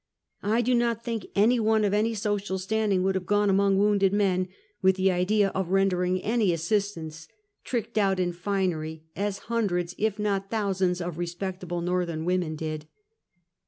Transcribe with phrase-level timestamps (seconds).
[0.41, 4.11] I do not think any one of an}' social standing would have gone among wounded
[4.13, 4.47] men,
[4.81, 7.27] with the idea of rendering any assistance,
[7.63, 12.87] tricked out in finery, as hundreds, if not thousands, of respectable Northern women did.